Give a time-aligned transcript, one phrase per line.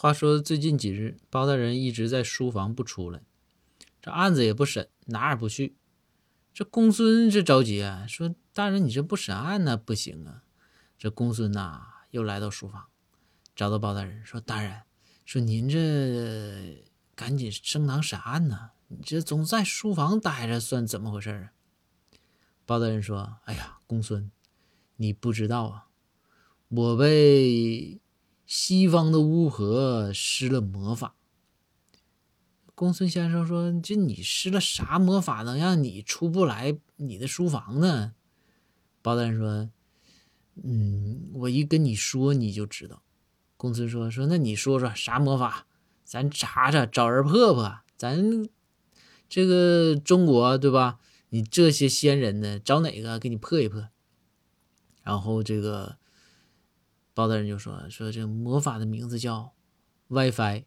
[0.00, 3.20] 话说最近几日，包大人一直在书房不出来，
[4.00, 5.74] 这案子也不审，哪儿也不去。
[6.54, 10.44] 这公孙这着急啊，说：“大人，你这不审案呢，不行啊。”
[10.96, 12.86] 这公孙呐，又来到书房，
[13.56, 14.82] 找到包大人，说：“大人，
[15.24, 16.84] 说您这
[17.16, 21.52] 赶紧升堂审案呢，你这总在书房待着，算怎么回事啊？”
[22.64, 24.30] 包大人说：“哎呀，公孙，
[24.94, 25.88] 你不知道啊，
[26.68, 28.00] 我被……”
[28.48, 31.14] 西方的巫婆施了魔法。
[32.74, 38.14] 公孙先生说：“这你施了啥魔法，能让你出不来你的书房呢？”
[39.02, 39.68] 包大人说
[40.64, 43.02] ：“嗯，我一跟你说你就知道。”
[43.58, 45.66] 公孙说：“说那你说说啥魔法？
[46.02, 47.80] 咱查查，找人破破。
[47.98, 48.48] 咱
[49.28, 50.98] 这个中国对吧？
[51.28, 53.90] 你这些仙人呢，找哪个给你破一破？
[55.02, 55.98] 然后这个。”
[57.18, 59.52] 包大人就说：“说这魔法的名字叫
[60.06, 60.62] WiFi。”